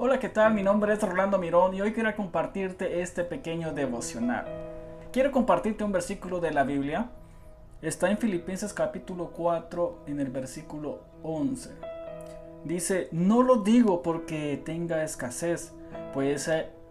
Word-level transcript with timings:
Hola, 0.00 0.20
¿qué 0.20 0.28
tal? 0.28 0.54
Mi 0.54 0.62
nombre 0.62 0.92
es 0.92 1.02
Rolando 1.02 1.38
Mirón 1.38 1.74
y 1.74 1.80
hoy 1.80 1.92
quiero 1.92 2.14
compartirte 2.14 3.02
este 3.02 3.24
pequeño 3.24 3.72
devocional. 3.72 4.46
Quiero 5.10 5.32
compartirte 5.32 5.82
un 5.82 5.90
versículo 5.90 6.38
de 6.38 6.52
la 6.52 6.62
Biblia. 6.62 7.10
Está 7.82 8.08
en 8.08 8.16
Filipenses 8.16 8.72
capítulo 8.72 9.32
4 9.32 10.04
en 10.06 10.20
el 10.20 10.30
versículo 10.30 11.00
11. 11.24 11.70
Dice, 12.62 13.08
no 13.10 13.42
lo 13.42 13.56
digo 13.56 14.00
porque 14.00 14.62
tenga 14.64 15.02
escasez, 15.02 15.72
pues, 16.14 16.48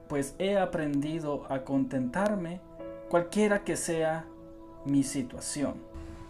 pues 0.09 0.35
he 0.37 0.57
aprendido 0.57 1.45
a 1.47 1.59
contentarme 1.59 2.59
cualquiera 3.09 3.63
que 3.63 3.77
sea 3.77 4.25
mi 4.83 5.03
situación. 5.03 5.75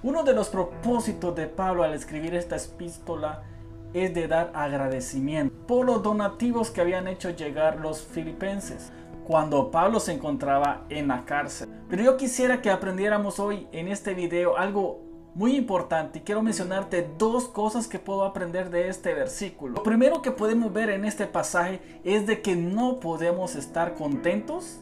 Uno 0.04 0.22
de 0.22 0.36
los 0.36 0.50
propósitos 0.50 1.36
de 1.36 1.48
Pablo 1.48 1.82
al 1.82 1.96
escribir 1.96 2.36
esta 2.36 2.56
epístola 2.56 3.42
es 3.94 4.14
de 4.14 4.28
dar 4.28 4.52
agradecimiento 4.54 5.56
por 5.68 5.86
los 5.86 6.04
donativos 6.04 6.72
que 6.72 6.82
habían 6.82 7.08
hecho 7.08 7.30
llegar 7.30 7.80
los 7.80 8.02
filipenses 8.02 8.92
cuando 9.26 9.72
Pablo 9.72 10.00
se 10.00 10.14
encontraba 10.14 10.86
en 10.90 11.10
la 11.10 11.26
cárcel. 11.26 11.70
Pero 11.90 12.04
yo 12.04 12.18
quisiera 12.18 12.62
que 12.62 12.70
aprendiéramos 12.70 13.40
hoy 13.40 13.68
en 13.72 13.90
este 13.90 14.14
video 14.14 14.58
algo 14.58 15.02
muy 15.36 15.56
importante 15.56 16.20
y 16.20 16.22
quiero 16.22 16.42
mencionarte 16.42 17.08
dos 17.18 17.48
cosas 17.50 17.88
que 17.88 18.00
puedo 18.00 18.24
aprender 18.24 18.70
de 18.70 18.88
este 18.88 19.14
versículo. 19.14 19.76
Lo 19.76 19.84
primero 19.84 20.22
que 20.22 20.32
podemos 20.32 20.74
ver 20.74 20.90
en 20.90 21.06
este 21.06 21.28
pasaje 21.28 21.80
es 22.04 22.26
de 22.26 22.42
que 22.42 22.56
no 22.56 23.00
podemos 23.00 23.56
estar 23.56 23.94
contentos 23.94 24.80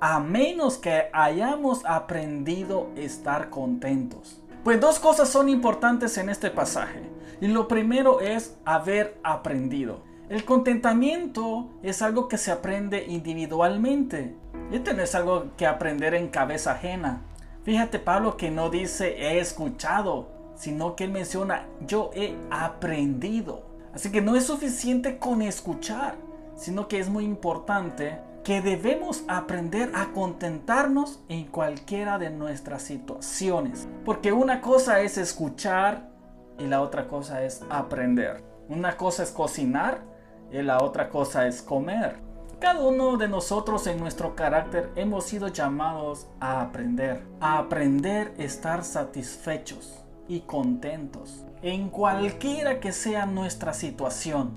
a 0.00 0.20
menos 0.20 0.76
que 0.76 1.04
hayamos 1.12 1.84
aprendido 1.86 2.90
a 2.96 3.00
estar 3.00 3.50
contentos. 3.50 4.42
Pues 4.66 4.80
dos 4.80 4.98
cosas 4.98 5.28
son 5.28 5.48
importantes 5.48 6.18
en 6.18 6.28
este 6.28 6.50
pasaje. 6.50 7.00
Y 7.40 7.46
lo 7.46 7.68
primero 7.68 8.20
es 8.20 8.56
haber 8.64 9.16
aprendido. 9.22 10.00
El 10.28 10.44
contentamiento 10.44 11.70
es 11.84 12.02
algo 12.02 12.26
que 12.26 12.36
se 12.36 12.50
aprende 12.50 13.04
individualmente. 13.06 14.34
Este 14.72 14.92
no 14.92 15.04
es 15.04 15.14
algo 15.14 15.52
que 15.56 15.68
aprender 15.68 16.14
en 16.14 16.26
cabeza 16.26 16.72
ajena. 16.72 17.22
Fíjate 17.62 18.00
Pablo 18.00 18.36
que 18.36 18.50
no 18.50 18.68
dice 18.68 19.14
he 19.16 19.38
escuchado, 19.38 20.30
sino 20.56 20.96
que 20.96 21.04
él 21.04 21.12
menciona 21.12 21.68
yo 21.86 22.10
he 22.16 22.34
aprendido. 22.50 23.62
Así 23.94 24.10
que 24.10 24.20
no 24.20 24.34
es 24.34 24.46
suficiente 24.46 25.18
con 25.18 25.42
escuchar, 25.42 26.16
sino 26.56 26.88
que 26.88 26.98
es 26.98 27.08
muy 27.08 27.24
importante 27.24 28.18
que 28.46 28.62
debemos 28.62 29.24
aprender 29.26 29.90
a 29.96 30.12
contentarnos 30.12 31.18
en 31.28 31.48
cualquiera 31.48 32.16
de 32.16 32.30
nuestras 32.30 32.82
situaciones. 32.82 33.88
Porque 34.04 34.32
una 34.32 34.60
cosa 34.60 35.00
es 35.00 35.18
escuchar 35.18 36.10
y 36.56 36.68
la 36.68 36.80
otra 36.80 37.08
cosa 37.08 37.42
es 37.42 37.62
aprender. 37.68 38.44
Una 38.68 38.96
cosa 38.96 39.24
es 39.24 39.32
cocinar 39.32 40.04
y 40.52 40.62
la 40.62 40.78
otra 40.80 41.08
cosa 41.08 41.48
es 41.48 41.60
comer. 41.60 42.20
Cada 42.60 42.86
uno 42.86 43.16
de 43.16 43.26
nosotros 43.26 43.88
en 43.88 43.98
nuestro 43.98 44.36
carácter 44.36 44.92
hemos 44.94 45.24
sido 45.24 45.48
llamados 45.48 46.28
a 46.38 46.60
aprender, 46.60 47.24
a 47.40 47.58
aprender 47.58 48.32
a 48.38 48.42
estar 48.44 48.84
satisfechos 48.84 50.04
y 50.28 50.42
contentos 50.42 51.44
en 51.62 51.90
cualquiera 51.90 52.78
que 52.78 52.92
sea 52.92 53.26
nuestra 53.26 53.74
situación. 53.74 54.52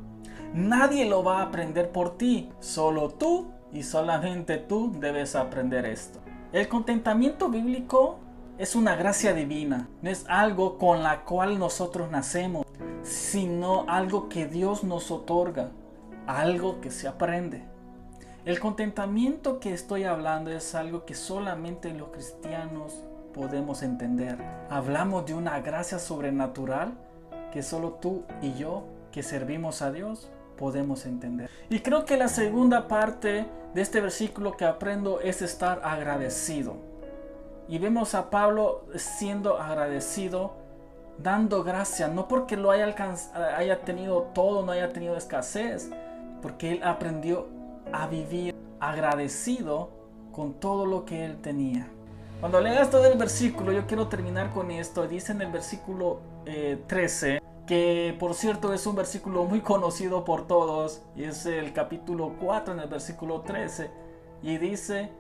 Nadie 0.54 1.06
lo 1.10 1.24
va 1.24 1.40
a 1.40 1.46
aprender 1.46 1.92
por 1.92 2.20
ti, 2.20 2.52
solo 2.60 3.10
tú 3.10 3.58
y 3.72 3.84
solamente 3.84 4.58
tú 4.58 4.92
debes 5.00 5.36
aprender 5.36 5.86
esto. 5.86 6.20
El 6.52 6.68
contentamiento 6.68 7.50
bíblico 7.50 8.20
es 8.58 8.76
una 8.76 8.96
gracia 8.96 9.34
divina, 9.34 9.88
no 10.02 10.10
es 10.10 10.26
algo 10.28 10.78
con 10.78 11.04
la 11.04 11.24
cual 11.24 11.60
nosotros 11.60 12.10
nacemos, 12.12 12.66
sino 13.04 13.86
algo 13.88 14.30
que 14.30 14.48
Dios 14.48 14.84
nos 14.84 15.12
otorga, 15.12 15.72
algo 16.28 16.82
que 16.82 16.92
se 16.92 17.08
aprende. 17.08 17.64
El 18.46 18.60
contentamiento 18.60 19.60
que 19.60 19.74
estoy 19.74 20.06
hablando 20.06 20.52
es 20.52 20.74
algo 20.74 21.06
que 21.06 21.14
solamente 21.14 21.94
los 21.94 22.10
cristianos 22.10 23.04
podemos 23.34 23.84
entender. 23.84 24.38
Hablamos 24.70 25.26
de 25.26 25.36
una 25.36 25.60
gracia 25.60 26.00
sobrenatural 26.00 26.94
que 27.52 27.64
solo 27.64 27.94
tú 27.94 28.24
y 28.42 28.54
yo 28.54 28.84
que 29.12 29.24
servimos 29.24 29.82
a 29.82 29.92
Dios 29.92 30.32
podemos 30.60 31.06
entender. 31.06 31.50
Y 31.70 31.80
creo 31.80 32.04
que 32.04 32.18
la 32.18 32.28
segunda 32.28 32.90
parte 32.90 33.46
de 33.74 33.82
este 33.82 34.02
versículo 34.02 34.58
que 34.58 34.66
aprendo 34.66 35.22
es 35.22 35.42
estar 35.42 35.82
agradecido. 35.86 36.76
Y 37.70 37.78
vemos 37.78 38.14
a 38.14 38.30
Pablo 38.30 38.84
siendo 38.96 39.58
agradecido, 39.58 40.58
dando 41.18 41.64
gracia, 41.64 42.10
no 42.10 42.28
porque 42.28 42.58
lo 42.58 42.72
haya, 42.72 42.94
haya 43.56 43.82
tenido 43.82 44.24
todo, 44.34 44.66
no 44.66 44.74
haya 44.74 44.92
tenido 44.92 45.16
escasez, 45.16 45.90
porque 46.42 46.74
él 46.74 46.84
aprendió 46.84 47.48
a 47.94 48.08
vivir 48.08 48.54
agradecido 48.82 49.92
con 50.34 50.56
todo 50.56 50.86
lo 50.86 51.06
que 51.06 51.24
él 51.24 51.42
tenía. 51.42 51.88
Cuando 52.42 52.60
leas 52.60 52.90
todo 52.90 53.06
el 53.06 53.18
versículo, 53.18 53.72
yo 53.72 53.86
quiero 53.88 54.08
terminar 54.08 54.52
con 54.52 54.72
esto. 54.72 55.08
Dice 55.08 55.32
en 55.32 55.42
el 55.42 55.52
versículo 55.52 56.20
13, 56.88 57.36
eh, 57.36 57.42
que 57.70 58.16
por 58.20 58.34
cierto 58.34 58.74
es 58.74 58.88
un 58.88 58.96
versículo 58.96 59.46
muy 59.46 59.62
conocido 59.62 60.26
por 60.26 60.48
todos, 60.48 61.04
y 61.16 61.26
es 61.26 61.46
el 61.46 61.72
capítulo 61.72 62.34
4 62.42 62.74
en 62.74 62.80
el 62.80 62.90
versículo 62.90 63.42
13, 63.42 63.92
y 64.42 64.58
dice, 64.58 65.12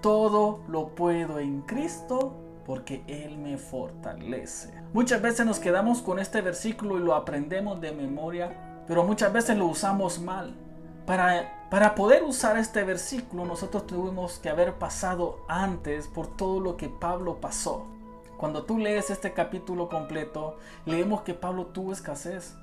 todo 0.00 0.60
lo 0.68 0.94
puedo 0.94 1.40
en 1.40 1.62
Cristo 1.62 2.36
porque 2.64 3.02
Él 3.08 3.36
me 3.36 3.58
fortalece. 3.58 4.72
Muchas 4.92 5.20
veces 5.20 5.44
nos 5.44 5.58
quedamos 5.58 6.00
con 6.00 6.20
este 6.20 6.40
versículo 6.40 6.98
y 6.98 7.02
lo 7.02 7.16
aprendemos 7.16 7.80
de 7.80 7.90
memoria, 7.90 8.84
pero 8.86 9.02
muchas 9.02 9.32
veces 9.32 9.58
lo 9.58 9.66
usamos 9.66 10.20
mal. 10.20 10.54
Para, 11.04 11.66
para 11.68 11.96
poder 11.96 12.22
usar 12.22 12.58
este 12.58 12.84
versículo 12.84 13.44
nosotros 13.44 13.88
tuvimos 13.88 14.38
que 14.38 14.50
haber 14.50 14.74
pasado 14.74 15.40
antes 15.48 16.06
por 16.06 16.28
todo 16.28 16.60
lo 16.60 16.76
que 16.76 16.88
Pablo 16.88 17.40
pasó. 17.40 17.97
Cuando 18.38 18.62
tú 18.62 18.78
lees 18.78 19.10
este 19.10 19.32
capítulo 19.32 19.88
completo, 19.88 20.58
leemos 20.86 21.22
que 21.22 21.34
Pablo 21.34 21.66
tuvo 21.66 21.92
escasez, 21.92 22.54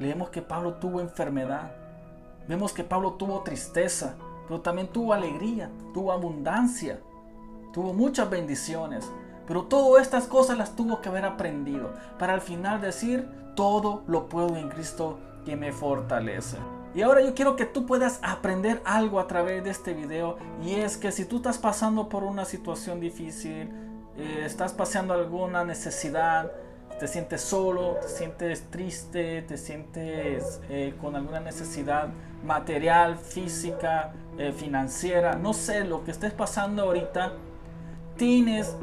leemos 0.00 0.30
que 0.30 0.42
Pablo 0.42 0.74
tuvo 0.74 1.00
enfermedad, 1.00 1.70
vemos 2.48 2.72
que 2.72 2.82
Pablo 2.82 3.12
tuvo 3.12 3.42
tristeza, 3.42 4.16
pero 4.48 4.60
también 4.60 4.88
tuvo 4.88 5.12
alegría, 5.12 5.70
tuvo 5.94 6.10
abundancia, 6.10 6.98
tuvo 7.72 7.92
muchas 7.92 8.28
bendiciones. 8.28 9.08
Pero 9.46 9.62
todas 9.62 10.02
estas 10.02 10.26
cosas 10.26 10.58
las 10.58 10.74
tuvo 10.74 11.00
que 11.00 11.10
haber 11.10 11.24
aprendido 11.24 11.92
para 12.18 12.32
al 12.34 12.40
final 12.40 12.80
decir, 12.80 13.28
todo 13.54 14.02
lo 14.08 14.28
puedo 14.28 14.56
en 14.56 14.68
Cristo 14.68 15.20
que 15.44 15.54
me 15.54 15.70
fortalece. 15.70 16.56
Y 16.92 17.02
ahora 17.02 17.20
yo 17.20 17.36
quiero 17.36 17.54
que 17.54 17.66
tú 17.66 17.86
puedas 17.86 18.18
aprender 18.22 18.82
algo 18.84 19.20
a 19.20 19.28
través 19.28 19.62
de 19.62 19.70
este 19.70 19.94
video 19.94 20.38
y 20.60 20.72
es 20.72 20.96
que 20.96 21.12
si 21.12 21.24
tú 21.24 21.36
estás 21.36 21.58
pasando 21.58 22.08
por 22.08 22.24
una 22.24 22.44
situación 22.44 22.98
difícil, 22.98 23.93
eh, 24.16 24.42
estás 24.44 24.72
paseando 24.72 25.14
alguna 25.14 25.64
necesidad, 25.64 26.52
te 26.98 27.08
sientes 27.08 27.40
solo, 27.40 27.96
te 28.00 28.08
sientes 28.08 28.70
triste, 28.70 29.42
te 29.42 29.56
sientes 29.56 30.60
eh, 30.68 30.94
con 31.00 31.16
alguna 31.16 31.40
necesidad 31.40 32.08
material, 32.44 33.16
física, 33.18 34.12
eh, 34.38 34.52
financiera, 34.52 35.34
no 35.34 35.52
sé 35.52 35.84
lo 35.84 36.04
que 36.04 36.12
estés 36.12 36.32
pasando 36.32 36.82
ahorita, 36.82 37.32
tienes 38.16 38.76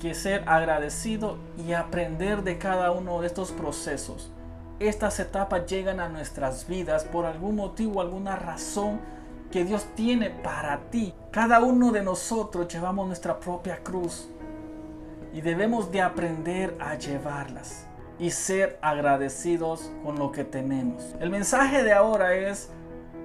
que 0.00 0.14
ser 0.14 0.44
agradecido 0.46 1.38
y 1.66 1.72
aprender 1.72 2.44
de 2.44 2.58
cada 2.58 2.92
uno 2.92 3.20
de 3.20 3.26
estos 3.26 3.50
procesos. 3.50 4.30
Estas 4.78 5.18
etapas 5.18 5.66
llegan 5.66 5.98
a 5.98 6.08
nuestras 6.08 6.68
vidas 6.68 7.04
por 7.04 7.24
algún 7.24 7.56
motivo, 7.56 8.00
alguna 8.00 8.36
razón 8.36 9.00
que 9.50 9.64
Dios 9.64 9.86
tiene 9.94 10.30
para 10.30 10.90
ti. 10.90 11.14
Cada 11.32 11.60
uno 11.60 11.90
de 11.90 12.02
nosotros 12.02 12.68
llevamos 12.72 13.06
nuestra 13.06 13.40
propia 13.40 13.82
cruz 13.82 14.28
y 15.36 15.42
debemos 15.42 15.92
de 15.92 16.00
aprender 16.00 16.74
a 16.80 16.94
llevarlas 16.94 17.86
y 18.18 18.30
ser 18.30 18.78
agradecidos 18.80 19.92
con 20.02 20.18
lo 20.18 20.32
que 20.32 20.44
tenemos. 20.44 21.14
El 21.20 21.28
mensaje 21.28 21.82
de 21.82 21.92
ahora 21.92 22.34
es 22.34 22.70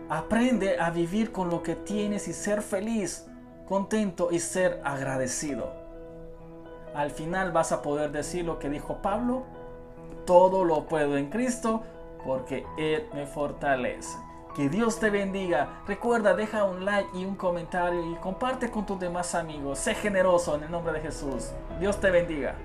aprende 0.09 0.77
a 0.77 0.89
vivir 0.89 1.31
con 1.31 1.49
lo 1.49 1.63
que 1.63 1.77
tienes 1.77 2.27
y 2.27 2.33
ser 2.33 2.61
feliz, 2.63 3.27
contento 3.65 4.27
y 4.29 4.39
ser 4.39 4.81
agradecido. 4.83 5.71
Al 6.93 7.11
final 7.11 7.53
vas 7.53 7.71
a 7.71 7.81
poder 7.81 8.11
decir 8.11 8.43
lo 8.43 8.59
que 8.59 8.69
dijo 8.69 9.01
Pablo, 9.01 9.43
todo 10.25 10.65
lo 10.65 10.87
puedo 10.87 11.15
en 11.15 11.29
Cristo 11.29 11.81
porque 12.25 12.65
Él 12.77 13.07
me 13.13 13.25
fortalece. 13.25 14.17
Que 14.55 14.67
Dios 14.67 14.99
te 14.99 15.09
bendiga. 15.09 15.81
Recuerda, 15.87 16.33
deja 16.33 16.65
un 16.65 16.83
like 16.83 17.09
y 17.17 17.23
un 17.23 17.35
comentario 17.35 18.11
y 18.11 18.15
comparte 18.15 18.69
con 18.69 18.85
tus 18.85 18.99
demás 18.99 19.33
amigos. 19.33 19.79
Sé 19.79 19.95
generoso 19.95 20.55
en 20.55 20.63
el 20.63 20.71
nombre 20.71 20.93
de 20.93 20.99
Jesús. 20.99 21.51
Dios 21.79 21.99
te 22.01 22.11
bendiga. 22.11 22.55